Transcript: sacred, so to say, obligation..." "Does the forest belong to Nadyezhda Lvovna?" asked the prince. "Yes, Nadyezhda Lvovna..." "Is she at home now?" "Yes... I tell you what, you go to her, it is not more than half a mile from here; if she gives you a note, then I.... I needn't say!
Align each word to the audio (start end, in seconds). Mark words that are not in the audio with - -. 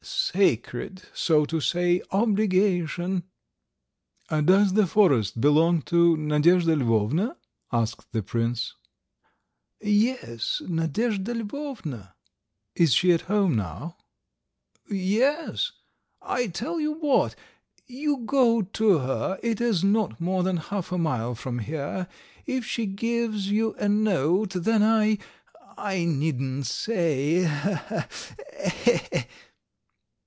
sacred, 0.33 1.03
so 1.13 1.45
to 1.45 1.59
say, 1.61 2.01
obligation..." 2.09 3.21
"Does 4.29 4.73
the 4.73 4.87
forest 4.87 5.39
belong 5.39 5.83
to 5.83 6.15
Nadyezhda 6.17 6.73
Lvovna?" 6.77 7.35
asked 7.71 8.11
the 8.11 8.23
prince. 8.23 8.73
"Yes, 9.79 10.59
Nadyezhda 10.67 11.33
Lvovna..." 11.43 12.13
"Is 12.75 12.93
she 12.95 13.11
at 13.11 13.21
home 13.29 13.55
now?" 13.57 13.97
"Yes... 14.89 15.71
I 16.21 16.47
tell 16.47 16.79
you 16.79 16.93
what, 16.93 17.35
you 17.85 18.19
go 18.25 18.63
to 18.63 18.97
her, 18.99 19.37
it 19.43 19.59
is 19.61 19.83
not 19.83 20.19
more 20.19 20.41
than 20.41 20.57
half 20.57 20.91
a 20.91 20.97
mile 20.97 21.35
from 21.35 21.59
here; 21.59 22.07
if 22.47 22.65
she 22.65 22.87
gives 22.87 23.51
you 23.51 23.75
a 23.75 23.87
note, 23.89 24.51
then 24.55 24.81
I.... 24.81 25.19
I 25.77 26.05
needn't 26.05 26.65
say! 26.65 27.47